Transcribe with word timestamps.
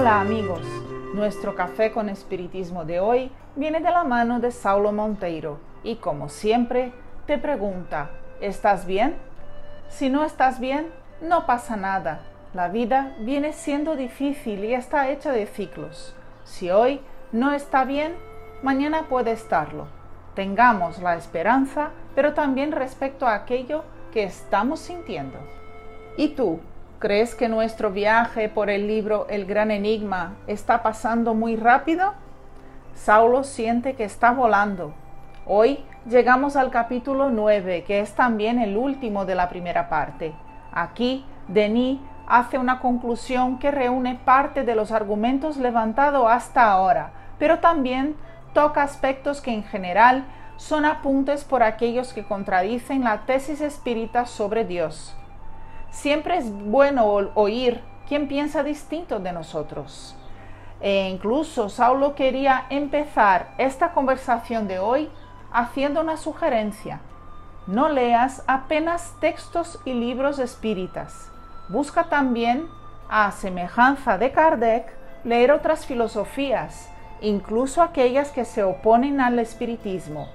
Hola 0.00 0.20
amigos, 0.20 0.62
nuestro 1.12 1.56
café 1.56 1.90
con 1.90 2.08
espiritismo 2.08 2.84
de 2.84 3.00
hoy 3.00 3.32
viene 3.56 3.80
de 3.80 3.90
la 3.90 4.04
mano 4.04 4.38
de 4.38 4.52
Saulo 4.52 4.92
Monteiro 4.92 5.58
y 5.82 5.96
como 5.96 6.28
siempre 6.28 6.92
te 7.26 7.36
pregunta, 7.36 8.08
¿estás 8.40 8.86
bien? 8.86 9.16
Si 9.88 10.08
no 10.08 10.22
estás 10.22 10.60
bien, 10.60 10.86
no 11.20 11.46
pasa 11.46 11.74
nada. 11.74 12.20
La 12.54 12.68
vida 12.68 13.16
viene 13.18 13.52
siendo 13.52 13.96
difícil 13.96 14.64
y 14.64 14.72
está 14.72 15.10
hecha 15.10 15.32
de 15.32 15.46
ciclos. 15.46 16.14
Si 16.44 16.70
hoy 16.70 17.00
no 17.32 17.52
está 17.52 17.84
bien, 17.84 18.14
mañana 18.62 19.08
puede 19.08 19.32
estarlo. 19.32 19.88
Tengamos 20.36 21.00
la 21.02 21.16
esperanza, 21.16 21.90
pero 22.14 22.34
también 22.34 22.70
respecto 22.70 23.26
a 23.26 23.34
aquello 23.34 23.82
que 24.12 24.22
estamos 24.22 24.78
sintiendo. 24.78 25.38
¿Y 26.16 26.28
tú? 26.28 26.60
¿Crees 27.00 27.36
que 27.36 27.48
nuestro 27.48 27.92
viaje 27.92 28.48
por 28.48 28.70
el 28.70 28.88
libro 28.88 29.28
El 29.30 29.46
Gran 29.46 29.70
Enigma 29.70 30.34
está 30.48 30.82
pasando 30.82 31.32
muy 31.32 31.54
rápido? 31.54 32.14
Saulo 32.96 33.44
siente 33.44 33.94
que 33.94 34.02
está 34.02 34.32
volando. 34.32 34.92
Hoy 35.46 35.78
llegamos 36.08 36.56
al 36.56 36.72
capítulo 36.72 37.30
9, 37.30 37.84
que 37.84 38.00
es 38.00 38.14
también 38.14 38.58
el 38.58 38.76
último 38.76 39.26
de 39.26 39.36
la 39.36 39.48
primera 39.48 39.88
parte. 39.88 40.32
Aquí, 40.72 41.24
Denis 41.46 42.00
hace 42.26 42.58
una 42.58 42.80
conclusión 42.80 43.60
que 43.60 43.70
reúne 43.70 44.18
parte 44.24 44.64
de 44.64 44.74
los 44.74 44.90
argumentos 44.90 45.56
levantados 45.56 46.26
hasta 46.28 46.68
ahora, 46.68 47.12
pero 47.38 47.60
también 47.60 48.16
toca 48.54 48.82
aspectos 48.82 49.40
que 49.40 49.52
en 49.52 49.62
general 49.62 50.24
son 50.56 50.84
apuntes 50.84 51.44
por 51.44 51.62
aquellos 51.62 52.12
que 52.12 52.24
contradicen 52.24 53.04
la 53.04 53.18
tesis 53.18 53.60
espírita 53.60 54.26
sobre 54.26 54.64
Dios. 54.64 55.14
Siempre 55.90 56.36
es 56.36 56.50
bueno 56.50 57.06
oír 57.34 57.80
quién 58.08 58.28
piensa 58.28 58.62
distinto 58.62 59.20
de 59.20 59.32
nosotros. 59.32 60.16
E 60.80 61.08
incluso 61.08 61.68
Saulo 61.68 62.14
quería 62.14 62.66
empezar 62.70 63.48
esta 63.58 63.92
conversación 63.92 64.68
de 64.68 64.78
hoy 64.78 65.10
haciendo 65.52 66.00
una 66.00 66.16
sugerencia. 66.16 67.00
No 67.66 67.88
leas 67.88 68.44
apenas 68.46 69.14
textos 69.20 69.78
y 69.84 69.92
libros 69.92 70.38
espíritas. 70.38 71.30
Busca 71.68 72.04
también, 72.04 72.66
a 73.08 73.30
semejanza 73.32 74.16
de 74.18 74.32
Kardec, 74.32 74.90
leer 75.24 75.52
otras 75.52 75.84
filosofías, 75.84 76.88
incluso 77.20 77.82
aquellas 77.82 78.30
que 78.30 78.44
se 78.44 78.62
oponen 78.62 79.20
al 79.20 79.38
espiritismo. 79.38 80.28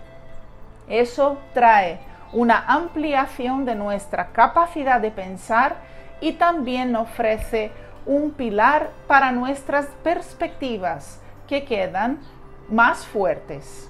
Eso 0.88 1.38
trae 1.54 2.00
una 2.34 2.66
ampliación 2.68 3.66
de 3.66 3.76
nuestra 3.76 4.32
capacidad 4.32 5.00
de 5.00 5.12
pensar 5.12 5.76
y 6.20 6.34
también 6.34 6.96
ofrece 6.96 7.72
un 8.06 8.32
pilar 8.32 8.90
para 9.08 9.32
nuestras 9.32 9.88
perspectivas 10.04 11.22
que 11.48 11.64
quedan 11.64 12.20
más 12.70 13.06
fuertes. 13.06 13.90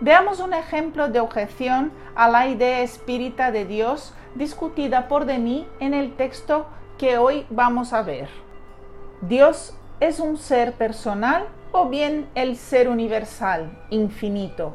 Veamos 0.00 0.40
un 0.40 0.54
ejemplo 0.54 1.08
de 1.08 1.20
objeción 1.20 1.92
a 2.14 2.28
la 2.28 2.46
idea 2.46 2.80
espírita 2.80 3.50
de 3.50 3.64
Dios 3.64 4.14
discutida 4.34 5.08
por 5.08 5.24
Denis 5.24 5.66
en 5.80 5.94
el 5.94 6.14
texto 6.14 6.66
que 6.98 7.18
hoy 7.18 7.46
vamos 7.50 7.92
a 7.92 8.02
ver. 8.02 8.28
Dios 9.20 9.74
es 10.00 10.20
un 10.20 10.36
ser 10.36 10.74
personal 10.74 11.46
o 11.72 11.88
bien 11.88 12.28
el 12.34 12.56
ser 12.56 12.88
universal, 12.88 13.76
infinito. 13.90 14.74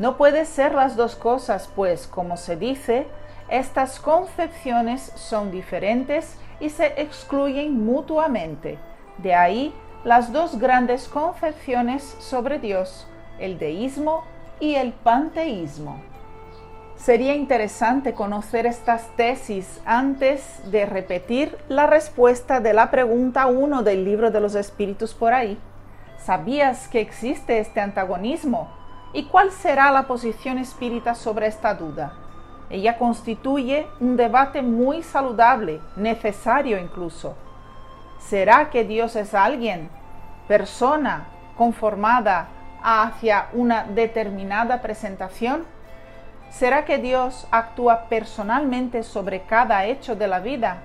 No 0.00 0.16
puede 0.16 0.46
ser 0.46 0.74
las 0.74 0.96
dos 0.96 1.14
cosas, 1.14 1.68
pues, 1.76 2.06
como 2.06 2.38
se 2.38 2.56
dice, 2.56 3.06
estas 3.50 4.00
concepciones 4.00 5.12
son 5.14 5.50
diferentes 5.50 6.38
y 6.58 6.70
se 6.70 6.94
excluyen 6.96 7.84
mutuamente. 7.84 8.78
De 9.18 9.34
ahí 9.34 9.74
las 10.02 10.32
dos 10.32 10.58
grandes 10.58 11.06
concepciones 11.06 12.16
sobre 12.18 12.58
Dios, 12.58 13.06
el 13.38 13.58
deísmo 13.58 14.24
y 14.58 14.76
el 14.76 14.94
panteísmo. 14.94 16.00
Sería 16.96 17.34
interesante 17.34 18.14
conocer 18.14 18.64
estas 18.64 19.06
tesis 19.16 19.82
antes 19.84 20.62
de 20.70 20.86
repetir 20.86 21.58
la 21.68 21.86
respuesta 21.86 22.60
de 22.60 22.72
la 22.72 22.90
pregunta 22.90 23.48
1 23.48 23.82
del 23.82 24.06
libro 24.06 24.30
de 24.30 24.40
los 24.40 24.54
espíritus 24.54 25.12
por 25.12 25.34
ahí. 25.34 25.58
¿Sabías 26.24 26.88
que 26.88 27.02
existe 27.02 27.58
este 27.58 27.82
antagonismo? 27.82 28.79
¿Y 29.12 29.24
cuál 29.24 29.50
será 29.50 29.90
la 29.90 30.04
posición 30.04 30.58
espírita 30.58 31.16
sobre 31.16 31.48
esta 31.48 31.74
duda? 31.74 32.12
Ella 32.70 32.96
constituye 32.96 33.88
un 33.98 34.16
debate 34.16 34.62
muy 34.62 35.02
saludable, 35.02 35.80
necesario 35.96 36.78
incluso. 36.78 37.34
¿Será 38.20 38.70
que 38.70 38.84
Dios 38.84 39.16
es 39.16 39.34
alguien, 39.34 39.90
persona, 40.46 41.26
conformada 41.56 42.46
hacia 42.84 43.48
una 43.52 43.82
determinada 43.82 44.80
presentación? 44.80 45.64
¿Será 46.50 46.84
que 46.84 46.98
Dios 46.98 47.48
actúa 47.50 48.04
personalmente 48.08 49.02
sobre 49.02 49.42
cada 49.42 49.86
hecho 49.86 50.14
de 50.14 50.28
la 50.28 50.38
vida? 50.38 50.82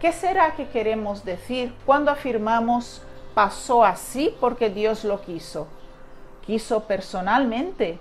¿Qué 0.00 0.12
será 0.12 0.52
que 0.52 0.68
queremos 0.68 1.26
decir 1.26 1.74
cuando 1.84 2.10
afirmamos 2.10 3.02
pasó 3.34 3.84
así 3.84 4.34
porque 4.40 4.70
Dios 4.70 5.04
lo 5.04 5.20
quiso? 5.20 5.68
Quiso 6.50 6.80
personalmente, 6.80 8.00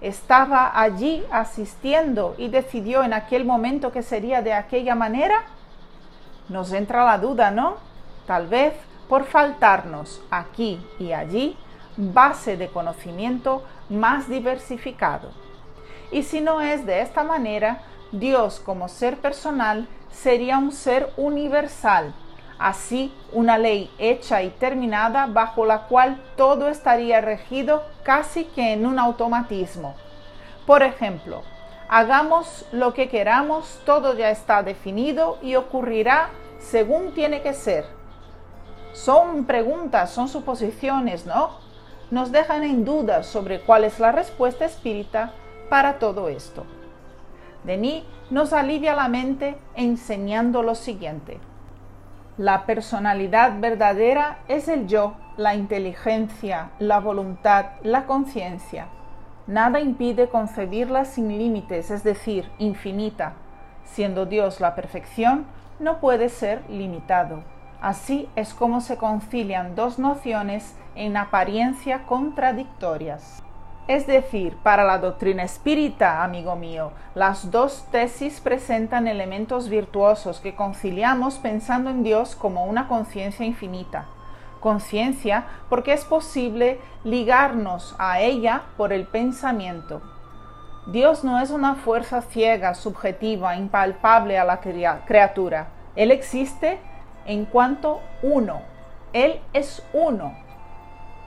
estaba 0.00 0.80
allí 0.80 1.22
asistiendo 1.30 2.34
y 2.38 2.48
decidió 2.48 3.02
en 3.02 3.12
aquel 3.12 3.44
momento 3.44 3.92
que 3.92 4.02
sería 4.02 4.40
de 4.40 4.54
aquella 4.54 4.94
manera? 4.94 5.42
Nos 6.48 6.72
entra 6.72 7.04
la 7.04 7.18
duda, 7.18 7.50
¿no? 7.50 7.76
Tal 8.26 8.46
vez 8.46 8.72
por 9.06 9.24
faltarnos 9.24 10.22
aquí 10.30 10.82
y 10.98 11.12
allí 11.12 11.58
base 11.98 12.56
de 12.56 12.68
conocimiento 12.68 13.64
más 13.90 14.30
diversificado. 14.30 15.32
Y 16.10 16.22
si 16.22 16.40
no 16.40 16.62
es 16.62 16.86
de 16.86 17.02
esta 17.02 17.22
manera, 17.22 17.82
Dios 18.12 18.60
como 18.60 18.88
ser 18.88 19.18
personal 19.18 19.86
sería 20.10 20.56
un 20.56 20.72
ser 20.72 21.12
universal, 21.18 22.14
así 22.60 23.12
una 23.32 23.56
ley 23.56 23.90
hecha 23.98 24.42
y 24.42 24.50
terminada 24.50 25.26
bajo 25.26 25.64
la 25.64 25.86
cual 25.86 26.22
todo 26.36 26.68
estaría 26.68 27.22
regido 27.22 27.82
casi 28.04 28.44
que 28.44 28.74
en 28.74 28.84
un 28.86 28.98
automatismo. 28.98 29.94
Por 30.66 30.82
ejemplo, 30.82 31.42
hagamos 31.88 32.66
lo 32.70 32.92
que 32.92 33.08
queramos, 33.08 33.80
todo 33.86 34.14
ya 34.14 34.30
está 34.30 34.62
definido 34.62 35.38
y 35.42 35.56
ocurrirá 35.56 36.28
según 36.58 37.14
tiene 37.14 37.40
que 37.40 37.54
ser. 37.54 37.86
Son 38.92 39.46
preguntas, 39.46 40.10
son 40.10 40.28
suposiciones, 40.28 41.24
¿no? 41.24 41.58
Nos 42.10 42.30
dejan 42.30 42.62
en 42.62 42.84
duda 42.84 43.22
sobre 43.22 43.62
cuál 43.62 43.84
es 43.84 43.98
la 43.98 44.12
respuesta 44.12 44.66
espírita 44.66 45.32
para 45.70 45.98
todo 45.98 46.28
esto. 46.28 46.66
Denis 47.64 48.04
nos 48.28 48.52
alivia 48.52 48.94
la 48.94 49.08
mente 49.08 49.56
enseñando 49.76 50.62
lo 50.62 50.74
siguiente. 50.74 51.40
La 52.40 52.64
personalidad 52.64 53.60
verdadera 53.60 54.38
es 54.48 54.66
el 54.68 54.86
yo, 54.86 55.12
la 55.36 55.54
inteligencia, 55.54 56.70
la 56.78 56.98
voluntad, 56.98 57.66
la 57.82 58.06
conciencia. 58.06 58.86
Nada 59.46 59.78
impide 59.78 60.30
concebirla 60.30 61.04
sin 61.04 61.28
límites, 61.36 61.90
es 61.90 62.02
decir, 62.02 62.50
infinita. 62.56 63.34
Siendo 63.84 64.24
Dios 64.24 64.58
la 64.58 64.74
perfección, 64.74 65.44
no 65.80 66.00
puede 66.00 66.30
ser 66.30 66.62
limitado. 66.70 67.42
Así 67.82 68.26
es 68.36 68.54
como 68.54 68.80
se 68.80 68.96
concilian 68.96 69.74
dos 69.74 69.98
nociones 69.98 70.74
en 70.94 71.18
apariencia 71.18 72.06
contradictorias. 72.06 73.42
Es 73.90 74.06
decir, 74.06 74.56
para 74.62 74.84
la 74.84 74.98
doctrina 74.98 75.42
espírita, 75.42 76.22
amigo 76.22 76.54
mío, 76.54 76.92
las 77.16 77.50
dos 77.50 77.86
tesis 77.90 78.40
presentan 78.40 79.08
elementos 79.08 79.68
virtuosos 79.68 80.38
que 80.38 80.54
conciliamos 80.54 81.38
pensando 81.38 81.90
en 81.90 82.04
Dios 82.04 82.36
como 82.36 82.66
una 82.66 82.86
conciencia 82.86 83.44
infinita. 83.44 84.06
Conciencia 84.60 85.46
porque 85.68 85.92
es 85.92 86.04
posible 86.04 86.78
ligarnos 87.02 87.96
a 87.98 88.20
ella 88.20 88.62
por 88.76 88.92
el 88.92 89.08
pensamiento. 89.08 90.00
Dios 90.86 91.24
no 91.24 91.40
es 91.40 91.50
una 91.50 91.74
fuerza 91.74 92.22
ciega, 92.22 92.74
subjetiva, 92.74 93.56
impalpable 93.56 94.38
a 94.38 94.44
la 94.44 94.60
criatura. 94.60 95.66
Él 95.96 96.12
existe 96.12 96.78
en 97.26 97.44
cuanto 97.44 98.00
uno. 98.22 98.62
Él 99.12 99.40
es 99.52 99.82
uno 99.92 100.32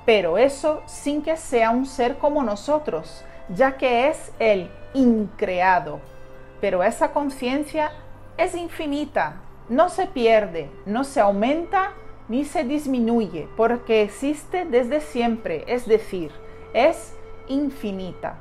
pero 0.05 0.37
eso 0.37 0.81
sin 0.85 1.21
que 1.21 1.37
sea 1.37 1.71
un 1.71 1.85
ser 1.85 2.17
como 2.17 2.43
nosotros, 2.43 3.23
ya 3.49 3.77
que 3.77 4.09
es 4.09 4.31
el 4.39 4.69
increado. 4.93 5.99
Pero 6.61 6.83
esa 6.83 7.11
conciencia 7.11 7.91
es 8.37 8.55
infinita, 8.55 9.41
no 9.69 9.89
se 9.89 10.07
pierde, 10.07 10.69
no 10.85 11.03
se 11.03 11.19
aumenta 11.19 11.91
ni 12.27 12.45
se 12.45 12.63
disminuye, 12.63 13.47
porque 13.57 14.01
existe 14.01 14.65
desde 14.65 15.01
siempre, 15.01 15.65
es 15.67 15.85
decir, 15.87 16.31
es 16.73 17.13
infinita. 17.47 18.35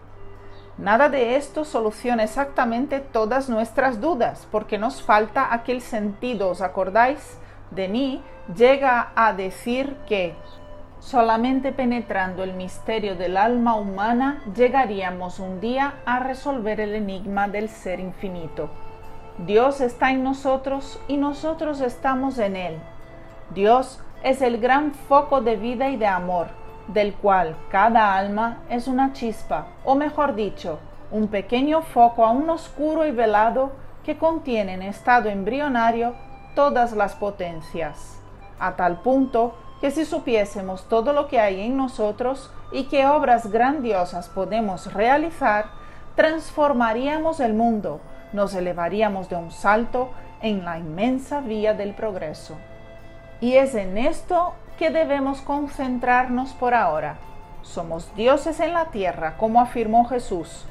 Nada 0.79 1.08
de 1.08 1.37
esto 1.37 1.65
soluciona 1.65 2.25
exactamente 2.25 3.00
todas 3.00 3.49
nuestras 3.49 4.00
dudas, 4.00 4.49
porque 4.50 4.79
nos 4.79 5.03
falta 5.03 5.53
aquel 5.53 5.81
sentido, 5.81 6.49
¿os 6.49 6.62
acordáis? 6.62 7.38
Denis 7.70 8.20
llega 8.56 9.12
a 9.15 9.32
decir 9.32 9.97
que 10.06 10.35
solamente 11.03 11.73
penetrando 11.73 12.45
el 12.45 12.55
misterio 12.55 13.17
del 13.17 13.37
alma 13.37 13.75
humana 13.75 14.41
llegaríamos 14.55 15.41
un 15.41 15.61
día 15.61 15.95
a 16.07 16.21
resolver 16.21 16.81
el 16.81 16.95
enigma 16.95 17.49
del 17.49 17.69
ser 17.69 17.99
infinito. 17.99 18.71
Dios 19.39 19.81
está 19.81 20.13
en 20.13 20.23
nosotros 20.23 21.01
y 21.09 21.17
nosotros 21.17 21.81
estamos 21.81 22.39
en 22.39 22.55
Él. 22.55 22.79
Dios 23.51 24.01
es 24.23 24.43
el 24.43 24.59
gran 24.59 24.95
foco 24.95 25.41
de 25.41 25.57
vida 25.57 25.89
y 25.89 25.97
de 25.97 26.07
amor, 26.07 26.47
del 26.87 27.15
cual 27.15 27.57
cada 27.69 28.17
alma 28.17 28.59
es 28.71 28.87
una 28.87 29.13
chispa, 29.13 29.67
o 29.85 29.97
mejor 29.97 30.37
dicho, 30.37 30.79
un 31.11 31.27
pequeño 31.27 31.83
foco 31.83 32.25
aún 32.25 32.49
oscuro 32.49 33.05
y 33.07 33.11
velado 33.11 33.73
que 34.05 34.19
contiene 34.19 34.75
en 34.75 34.83
estado 34.83 35.29
embrionario 35.29 36.15
todas 36.55 36.93
las 36.93 37.17
potencias, 37.17 38.21
a 38.61 38.77
tal 38.77 39.01
punto 39.01 39.55
que 39.82 39.90
si 39.90 40.05
supiésemos 40.05 40.88
todo 40.88 41.12
lo 41.12 41.26
que 41.26 41.40
hay 41.40 41.61
en 41.61 41.76
nosotros 41.76 42.52
y 42.70 42.84
qué 42.84 43.05
obras 43.05 43.50
grandiosas 43.50 44.29
podemos 44.29 44.94
realizar, 44.94 45.67
transformaríamos 46.14 47.40
el 47.40 47.52
mundo, 47.52 48.00
nos 48.32 48.55
elevaríamos 48.55 49.29
de 49.29 49.34
un 49.34 49.50
salto 49.50 50.12
en 50.40 50.64
la 50.64 50.79
inmensa 50.79 51.40
vía 51.40 51.75
del 51.75 51.94
progreso. 51.94 52.56
Y 53.40 53.55
es 53.55 53.75
en 53.75 53.99
esto 53.99 54.55
que 54.79 54.90
debemos 54.90 55.40
concentrarnos 55.40 56.52
por 56.52 56.75
ahora. 56.75 57.17
Somos 57.62 58.14
dioses 58.14 58.61
en 58.61 58.75
la 58.75 58.84
tierra, 58.93 59.37
como 59.37 59.61
afirmó 59.61 60.05
Jesús. 60.05 60.64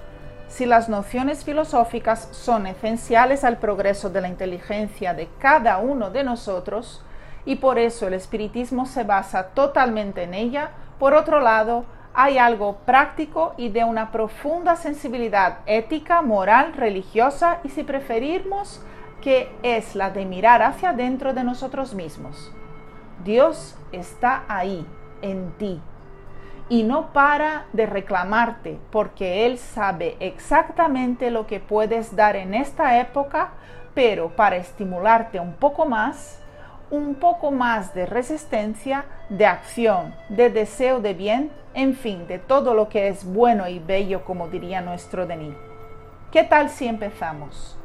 Si 0.48 0.66
las 0.66 0.88
nociones 0.88 1.44
filosóficas 1.44 2.30
son 2.32 2.66
esenciales 2.66 3.44
al 3.44 3.58
progreso 3.58 4.10
de 4.10 4.22
la 4.22 4.30
inteligencia 4.30 5.14
de 5.14 5.28
cada 5.38 5.80
uno 5.80 6.12
de 6.12 6.24
nosotros, 6.24 7.04
y 7.46 7.56
por 7.56 7.80
eso 7.80 8.08
el 8.08 8.14
espiritismo 8.14 8.86
se 8.86 9.04
basa 9.04 9.50
totalmente 9.50 10.24
en 10.24 10.34
ella, 10.34 10.72
por 11.00 11.14
otro 11.14 11.40
lado, 11.40 11.86
hay 12.14 12.38
algo 12.38 12.78
práctico 12.86 13.54
y 13.58 13.70
de 13.70 13.84
una 13.84 14.12
profunda 14.12 14.76
sensibilidad 14.76 15.60
ética, 15.66 16.22
moral, 16.22 16.74
religiosa 16.74 17.60
y 17.64 17.70
si 17.70 17.84
preferimos, 17.84 18.84
que 19.22 19.52
es 19.64 19.96
la 19.96 20.10
de 20.10 20.26
mirar 20.26 20.62
hacia 20.62 20.90
adentro 20.90 21.34
de 21.34 21.44
nosotros 21.44 21.94
mismos. 21.94 22.52
Dios 23.24 23.78
está 23.92 24.44
ahí, 24.48 24.86
en 25.22 25.52
ti, 25.58 25.80
y 26.70 26.84
no 26.84 27.14
para 27.14 27.66
de 27.74 27.86
reclamarte 27.86 28.80
porque 28.92 29.46
Él 29.46 29.58
sabe 29.58 30.18
exactamente 30.20 31.30
lo 31.30 31.46
que 31.46 31.60
puedes 31.60 32.16
dar 32.16 32.36
en 32.36 32.54
esta 32.54 33.00
época, 33.00 33.52
pero 33.94 34.30
para 34.36 34.56
estimularte 34.56 35.40
un 35.40 35.54
poco 35.54 35.86
más, 35.86 36.41
un 36.92 37.16
poco 37.16 37.52
más 37.52 37.94
de 37.94 38.06
resistencia, 38.06 39.06
de 39.30 39.46
acción, 39.46 40.14
de 40.28 40.50
deseo 40.50 41.00
de 41.00 41.14
bien, 41.14 41.52
en 41.74 41.96
fin, 41.96 42.28
de 42.28 42.38
todo 42.38 42.74
lo 42.74 42.90
que 42.90 43.08
es 43.08 43.24
bueno 43.24 43.68
y 43.70 43.80
bello, 43.80 44.26
como 44.26 44.50
diría 44.50 44.82
nuestro 44.82 45.26
Denis. 45.26 45.56
¿Qué 46.32 46.44
tal 46.44 46.70
si 46.70 46.88
empezamos? 46.88 47.78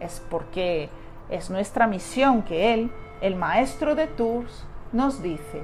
Es 0.00 0.20
porque 0.28 0.88
es 1.30 1.50
nuestra 1.50 1.86
misión 1.86 2.42
que 2.42 2.74
Él, 2.74 2.90
el 3.20 3.36
Maestro 3.36 3.94
de 3.94 4.08
Tours, 4.08 4.64
nos 4.92 5.22
dice. 5.22 5.62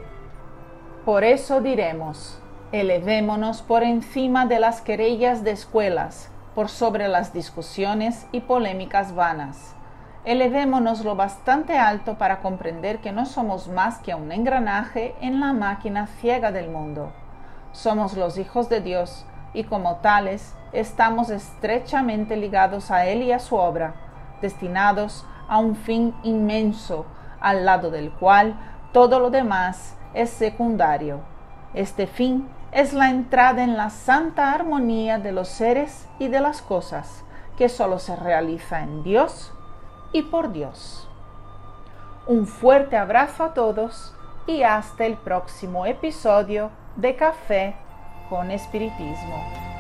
Por 1.05 1.25
eso 1.25 1.61
diremos, 1.61 2.39
elevémonos 2.71 3.61
por 3.63 3.83
encima 3.83 4.47
de 4.47 4.61
las 4.61 4.81
querellas 4.81 5.43
de 5.43 5.51
escuelas, 5.51 6.31
por 6.55 6.69
sobre 6.69 7.09
las 7.09 7.33
discusiones 7.33 8.27
y 8.31 8.41
polémicas 8.41 9.15
vanas 9.17 9.75
elevémonos 10.25 11.05
lo 11.05 11.17
bastante 11.17 11.77
alto 11.77 12.17
para 12.17 12.41
comprender 12.41 12.99
que 13.01 13.13
no 13.13 13.27
somos 13.27 13.69
más 13.69 13.99
que 13.99 14.15
un 14.15 14.33
engranaje 14.33 15.15
en 15.21 15.39
la 15.39 15.53
máquina 15.53 16.07
ciega 16.07 16.51
del 16.51 16.71
mundo. 16.71 17.13
Somos 17.73 18.17
los 18.17 18.39
hijos 18.39 18.71
de 18.71 18.81
Dios 18.81 19.27
y 19.53 19.65
como 19.65 19.97
tales 19.97 20.55
estamos 20.73 21.29
estrechamente 21.29 22.37
ligados 22.37 22.91
a 22.91 23.07
Él 23.07 23.23
y 23.23 23.33
a 23.33 23.39
su 23.39 23.57
obra, 23.57 23.95
destinados 24.41 25.27
a 25.47 25.59
un 25.59 25.77
fin 25.77 26.15
inmenso, 26.23 27.05
al 27.41 27.67
lado 27.67 27.91
del 27.91 28.11
cual 28.11 28.55
todo 28.93 29.21
lo 29.21 29.29
demás 29.29 29.95
es 30.15 30.31
secundario. 30.31 31.21
Este 31.75 32.07
fin 32.07 32.49
es 32.73 32.95
la 32.95 33.11
entrada 33.11 33.63
en 33.63 33.77
la 33.77 33.91
santa 33.91 34.53
armonía 34.53 35.19
de 35.19 35.33
los 35.33 35.49
seres 35.49 36.09
y 36.19 36.29
de 36.29 36.41
las 36.41 36.63
cosas, 36.63 37.25
que 37.59 37.69
sólo 37.69 37.99
se 37.99 38.17
realiza 38.17 38.81
en 38.81 39.03
Dios 39.03 39.53
y 40.15 40.23
por 40.23 40.53
Dios. 40.53 41.07
Un 42.27 42.47
fuerte 42.47 42.97
abrazo 42.97 43.45
a 43.45 43.53
todos 43.53 44.15
y 44.47 44.63
hasta 44.63 45.05
el 45.05 45.17
próximo 45.17 45.85
episodio 45.85 46.71
de 46.97 47.17
Café 47.17 47.75
con 48.31 48.51
Espiritismo. 48.51 49.74